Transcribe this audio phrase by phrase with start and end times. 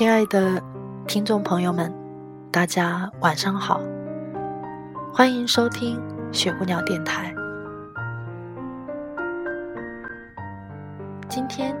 [0.00, 0.62] 亲爱的
[1.06, 1.92] 听众朋友们，
[2.50, 3.82] 大家晚上好，
[5.12, 6.00] 欢迎收听
[6.32, 7.34] 雪姑娘电台。
[11.28, 11.76] 今天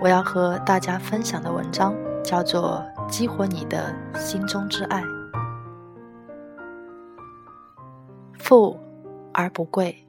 [0.00, 1.92] 我要和大家分享的文章
[2.22, 5.02] 叫做《激活你的心中之爱》。
[8.38, 8.78] 富
[9.32, 10.06] 而不贵，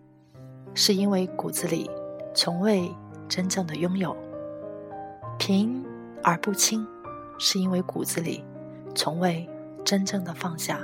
[0.75, 1.89] 是因为骨子里
[2.31, 2.95] 从未
[3.27, 4.15] 真正的拥有；
[5.39, 5.83] 贫
[6.21, 6.87] 而不轻。
[7.37, 8.43] 是因为骨子里
[8.93, 9.49] 从未
[9.83, 10.79] 真正的放下。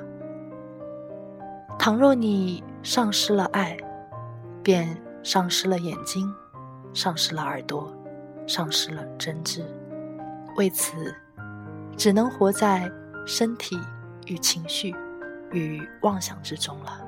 [1.80, 3.78] 倘若你丧失了爱，
[4.62, 6.32] 便丧失了眼睛，
[6.94, 7.92] 丧失了耳朵，
[8.48, 9.64] 丧失了真挚。
[10.58, 11.16] 为此，
[11.98, 12.92] 只能活在
[13.26, 13.80] 身体
[14.28, 14.94] 与情绪
[15.52, 17.00] 与妄想之中了。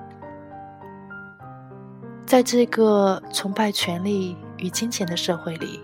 [2.25, 5.80] 在这个崇拜权力与金钱的社会里，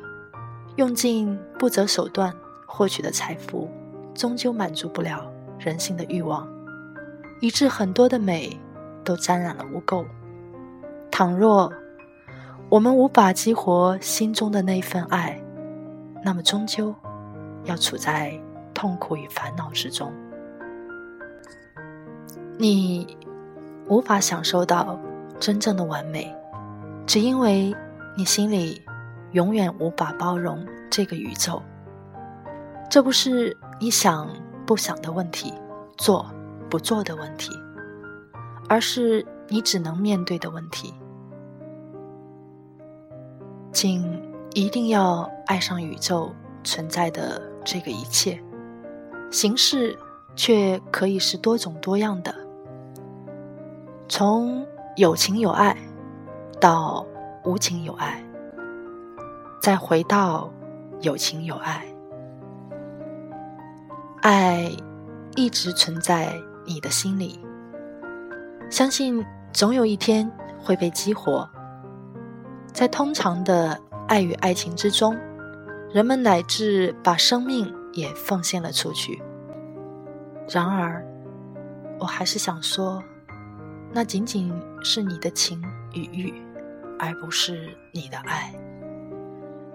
[0.78, 2.34] 用尽不择手段。
[2.72, 3.68] 获取的财富，
[4.14, 6.48] 终究满足不了人性的欲望，
[7.42, 8.56] 以致很多的美
[9.04, 10.06] 都沾染了污垢。
[11.10, 11.74] 倘若
[12.70, 15.42] 我们无法激活心中的那份爱，
[16.24, 16.94] 那么终究
[17.64, 18.40] 要处在
[18.72, 20.14] 痛苦与烦恼之中。
[22.58, 23.18] 你
[23.88, 24.98] 无法享受到
[25.40, 26.34] 真正的完美，
[27.08, 27.76] 只因为
[28.16, 28.82] 你心里
[29.32, 31.62] 永远无法包容这个宇宙。
[32.90, 34.28] 这不是你想
[34.66, 35.54] 不想的问题，
[35.96, 36.26] 做
[36.70, 37.52] 不做的问题，
[38.68, 40.92] 而是你只能面对的问题。
[43.72, 44.20] 请
[44.56, 46.34] 一定要爱上宇宙
[46.64, 48.42] 存在的这个一切，
[49.30, 49.96] 形式
[50.36, 52.34] 却可以是多种多样的，
[54.08, 54.66] 从
[54.96, 55.78] 有情有爱
[56.60, 57.06] 到
[57.46, 58.24] 无情有爱，
[59.62, 60.52] 再回到
[61.02, 61.86] 有情有爱。
[64.22, 64.70] 爱
[65.38, 67.40] 一直存在你的心里，
[68.70, 71.50] 相信总有一天会被激活。
[72.74, 73.80] 在通常的
[74.10, 75.18] 爱与爱情之中，
[75.94, 79.22] 人们乃至把生命也奉献了出去。
[80.50, 81.02] 然而，
[81.98, 83.02] 我还是想说，
[83.94, 84.54] 那仅仅
[84.84, 85.64] 是你的情
[85.94, 86.34] 与欲，
[87.00, 88.54] 而不是你的爱。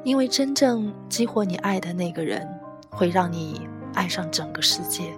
[0.03, 2.47] 因为真正激活你爱的那个人，
[2.91, 3.67] 会让你。
[3.95, 5.17] 爱上整个世界，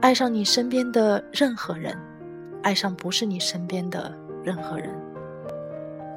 [0.00, 1.96] 爱上你身边的任何人，
[2.62, 4.12] 爱上不是你身边的
[4.42, 4.90] 任何人。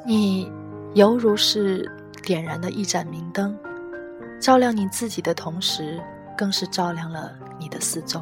[0.05, 0.51] 你
[0.93, 1.89] 犹如是
[2.23, 3.57] 点燃的一盏明灯，
[4.39, 6.01] 照亮你自己的同时，
[6.37, 8.21] 更是照亮了你的四周。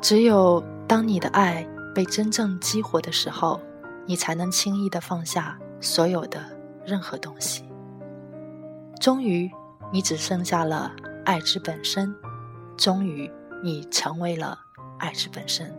[0.00, 3.60] 只有当你的爱被真正激活的时候，
[4.04, 6.40] 你才能轻易的放下所有的
[6.84, 7.64] 任何东西。
[9.00, 9.50] 终于，
[9.92, 10.92] 你只剩下了
[11.24, 12.14] 爱之本身。
[12.76, 13.30] 终于，
[13.62, 14.58] 你成为了
[14.98, 15.74] 爱之本身。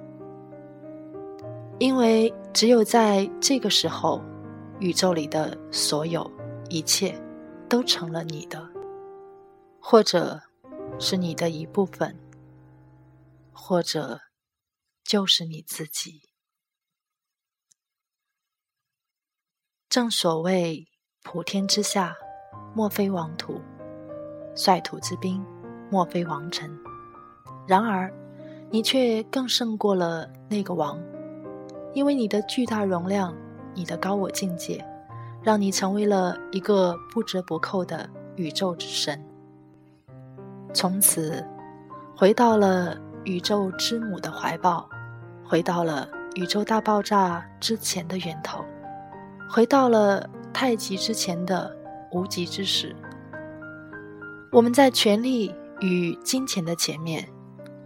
[1.80, 4.22] 因为只有在这个时候，
[4.80, 6.30] 宇宙里的所有
[6.70, 7.16] 一切
[7.70, 8.68] 都成了你的，
[9.80, 10.42] 或者
[10.98, 12.18] 是你的一部分，
[13.54, 14.20] 或者
[15.04, 16.24] 就是你自己。
[19.88, 20.88] 正所谓
[21.22, 22.16] “普天之下，
[22.74, 23.62] 莫非王土；
[24.56, 25.46] 率土之滨，
[25.92, 26.76] 莫非王臣。”
[27.68, 28.10] 然而，
[28.70, 30.98] 你却更胜过了那个王，
[31.94, 33.36] 因为你的巨大容量，
[33.74, 34.84] 你的高我境界，
[35.44, 39.22] 让你成为了一个不折不扣的宇宙之神。
[40.74, 41.46] 从此，
[42.16, 44.88] 回到了宇宙之母的怀抱，
[45.44, 48.64] 回到了宇宙大爆炸之前的源头，
[49.50, 51.76] 回到了太极之前的
[52.12, 52.96] 无极之始。
[54.54, 57.28] 我们在权力与金钱的前面。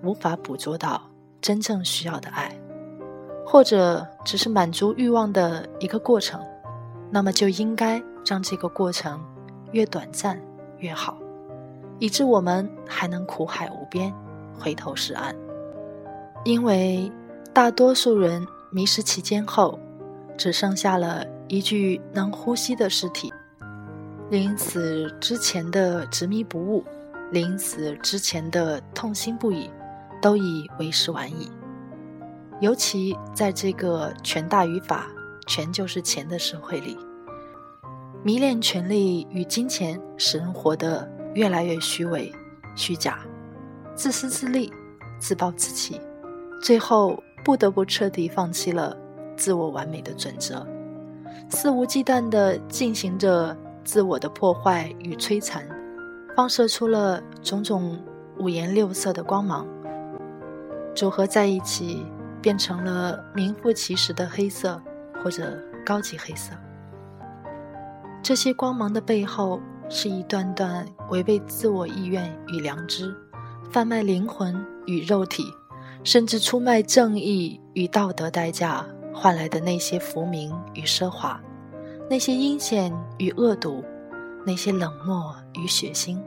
[0.03, 1.01] 无法捕捉到
[1.41, 2.55] 真正需要的爱，
[3.45, 6.39] 或者只是满足欲望的一个过程，
[7.09, 9.19] 那么就应该让这个过程
[9.71, 10.39] 越短暂
[10.79, 11.17] 越好，
[11.99, 14.13] 以致我们还能苦海无边，
[14.59, 15.35] 回头是岸。
[16.43, 17.11] 因为
[17.53, 19.77] 大多数人迷失其间后，
[20.37, 23.31] 只剩下了一具能呼吸的尸体。
[24.29, 26.83] 临死之前的执迷不悟，
[27.31, 29.69] 临死之前的痛心不已，
[30.21, 31.51] 都已为时晚矣。
[32.59, 35.07] 尤其在这个权大于法、
[35.47, 36.95] 权就是钱的社会里，
[38.23, 42.31] 迷恋权力与金钱，使人活得越来越虚伪、
[42.75, 43.19] 虚假、
[43.95, 44.71] 自私自利、
[45.19, 45.99] 自暴自弃，
[46.61, 48.95] 最后不得不彻底放弃了。
[49.37, 50.63] 自我完美的准则，
[51.49, 55.67] 肆无忌惮地进行着自我的破坏与摧残，
[56.35, 57.97] 放射出了种种
[58.37, 59.65] 五颜六色的光芒，
[60.93, 62.05] 组合在一起，
[62.41, 64.81] 变成了名副其实的黑色
[65.23, 66.53] 或者高级黑色。
[68.21, 69.59] 这些光芒的背后，
[69.89, 73.15] 是一段段违背自我意愿与良知，
[73.71, 75.45] 贩卖灵魂与肉体，
[76.03, 78.85] 甚至出卖正义与道德代价。
[79.13, 81.39] 换来的那些浮名与奢华，
[82.09, 83.83] 那些阴险与恶毒，
[84.45, 86.17] 那些冷漠与血腥，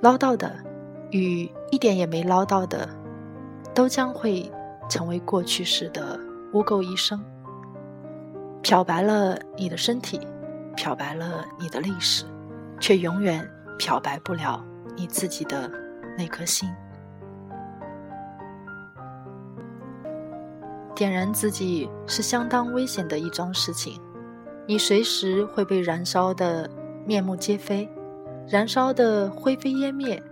[0.00, 0.52] 捞到的
[1.12, 2.88] 与一点也没捞到的，
[3.74, 4.50] 都将会
[4.88, 6.18] 成为过去式的
[6.52, 7.20] 污垢一生。
[8.62, 10.18] 漂白了你的身体，
[10.74, 12.24] 漂白了你的历史，
[12.80, 13.46] 却永远
[13.78, 14.64] 漂白不了
[14.96, 15.70] 你自己的
[16.16, 16.72] 那颗心。
[20.94, 24.00] 点燃自己是相当危险的一桩事情，
[24.64, 26.70] 你随时会被燃烧的
[27.04, 27.86] 面目皆非，
[28.46, 30.22] 燃烧的灰飞烟灭。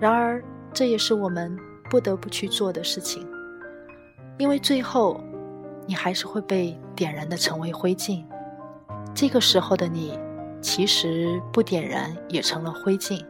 [0.00, 1.56] 然而，这也是我们
[1.94, 3.24] 不得不去做的事情，
[4.36, 5.20] 因为最后，
[5.86, 8.24] 你还是会被点燃的成为灰烬。
[9.14, 10.18] 这个时候的你，
[10.60, 13.24] 其实不点燃也成了灰烬，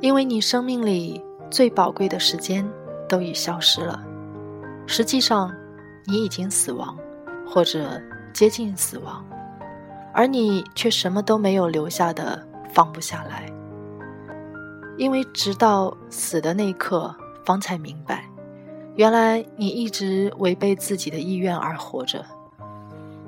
[0.00, 2.66] 因为你生命里最宝贵的时间
[3.06, 4.02] 都已消失了。
[4.86, 5.54] 实际上，
[6.06, 6.96] 你已经死亡，
[7.46, 8.00] 或者
[8.32, 9.22] 接近死亡，
[10.14, 12.42] 而你却什么都没有留下的
[12.72, 13.44] 放不下来。
[14.96, 17.14] 因为直到死的那一刻，
[17.44, 18.28] 方才明白，
[18.96, 22.24] 原来你一直违背自己的意愿而活着，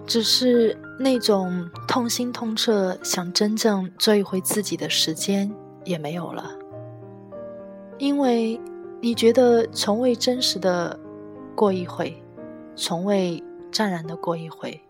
[0.06, 5.52] 只是那种痛心痛彻想真正做一回自己的时间
[5.84, 6.50] 也没有了，
[7.98, 8.60] 因为
[9.00, 11.00] 你觉得从未真实的。
[11.56, 12.22] 过一回，
[12.76, 13.42] 从未
[13.72, 14.86] 湛然的过一回，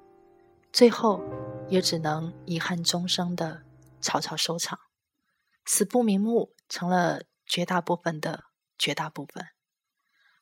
[0.73, 1.23] 最后
[1.69, 3.61] 也只能遗憾终生的
[4.01, 4.77] 草草收场，
[5.65, 8.43] 死不瞑目成了绝大部分的
[8.79, 9.45] 绝大部分，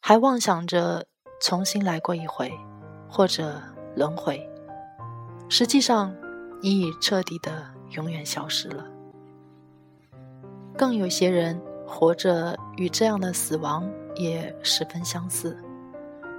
[0.01, 1.07] 还妄想着
[1.41, 2.53] 重新来过一回，
[3.09, 3.63] 或者
[3.95, 4.49] 轮回，
[5.49, 6.15] 实际上
[6.63, 8.85] 你已彻底的永远消失了。
[10.77, 15.57] 更有些人活着与这样的死亡也十分相似。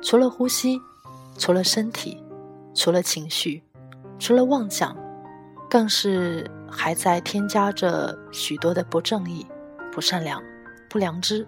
[0.01, 0.77] 除了呼吸，
[1.37, 2.21] 除了身体，
[2.73, 3.63] 除了情绪，
[4.19, 4.95] 除了妄想，
[5.69, 9.47] 更是还在添加着许多的不正义、
[9.91, 10.43] 不善良、
[10.89, 11.47] 不良知。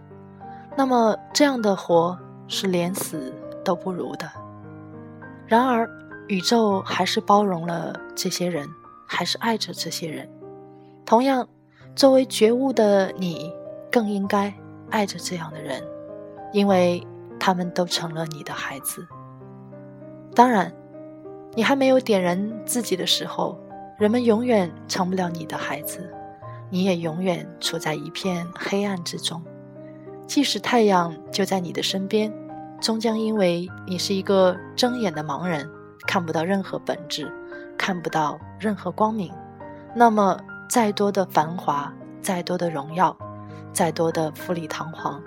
[0.78, 3.34] 那么，这样的活是连死
[3.66, 4.30] 都不如的。
[5.48, 5.90] 然而，
[6.28, 8.70] 宇宙还是包容了这些人，
[9.08, 10.30] 还是爱着这些人。
[11.06, 11.48] 同样，
[11.96, 13.52] 作为觉悟的你，
[13.92, 14.54] 更应该
[14.92, 15.84] 爱着这样的人，
[16.54, 17.06] 因为。
[17.40, 19.08] 他们都成了你的孩子。
[20.34, 20.74] 当然，
[21.54, 23.56] 你还没有点燃自己的时候，
[24.00, 26.12] 人们永远成不了你的孩子，
[26.72, 29.40] 你也永远处在一片黑暗之中。
[30.28, 32.32] 即使太阳就在你的身边，
[32.80, 35.68] 终将因为你是一个睁眼的盲人，
[36.06, 37.32] 看不到任何本质，
[37.78, 39.32] 看不到任何光明。
[39.96, 40.38] 那么，
[40.70, 41.92] 再多的繁华，
[42.22, 43.18] 再多的荣耀，
[43.74, 45.20] 再多的富丽堂皇，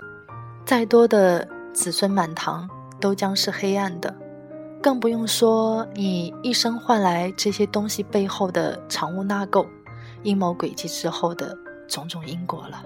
[0.65, 1.47] 再多的……
[1.73, 4.13] 子孙满堂都将是黑暗的，
[4.83, 9.65] 更不用说你一生换来这些东西背后的藏污纳垢、
[10.21, 12.83] 阴谋诡计之后的种种因果了。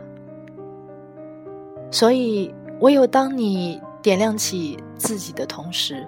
[1.91, 6.05] 所以，唯有当你点亮起自己的同时，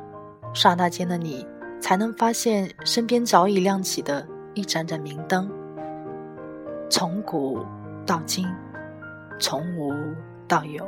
[0.53, 1.45] 刹那间的你
[1.79, 5.49] 才能发现身边早已亮起的一盏盏明灯。
[6.89, 7.59] 从古
[8.05, 8.45] 到今，
[9.39, 9.93] 从无
[10.47, 10.85] 到有。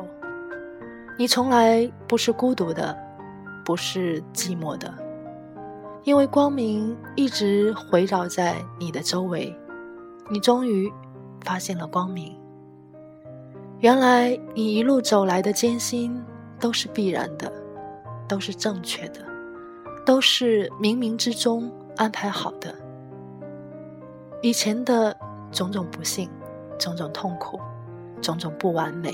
[1.18, 2.98] 你从来不是孤独的，
[3.66, 4.94] 不是寂寞的，
[6.04, 9.54] 因为光明一直围绕在你的周围。
[10.30, 10.90] 你终于
[11.44, 12.39] 发现了光明。
[13.80, 16.22] 原来你一路走来的艰辛
[16.60, 17.50] 都是必然的，
[18.28, 19.22] 都是正确的，
[20.06, 22.76] 都是冥冥之中安排好的。
[24.42, 25.16] 以前的
[25.50, 26.30] 种种不幸，
[26.78, 27.58] 种种痛苦，
[28.22, 29.14] 种种不完美。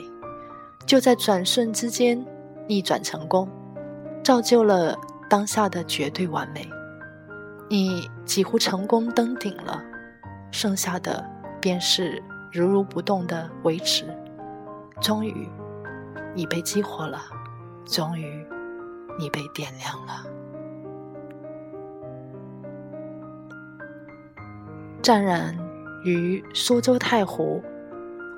[0.88, 2.26] 就在转瞬之间，
[2.68, 3.48] 逆转成功，
[4.24, 4.98] 造就了
[5.30, 6.68] 当下的绝对完美，
[7.70, 9.84] 你几乎成功登顶了，
[10.50, 11.24] 剩下的
[11.62, 14.06] 便是如如不动的维持。
[15.02, 15.48] 终于，
[16.34, 17.22] 你被激活了，
[17.86, 18.46] 终于，
[19.20, 20.26] 你被点亮了。
[25.02, 25.56] 湛然
[26.04, 27.62] 于苏州太湖，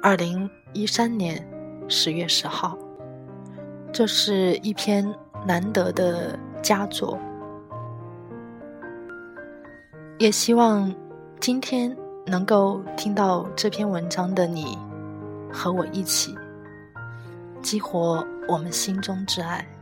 [0.01, 1.47] 二零一三年
[1.87, 2.77] 十月十号。
[3.93, 7.17] 这是一篇难得的佳作，
[10.17, 10.93] 也希望
[11.39, 11.95] 今天
[12.25, 14.77] 能够听到这篇文章的你，
[15.51, 16.37] 和我一起
[17.67, 19.76] 激活我们心中之爱。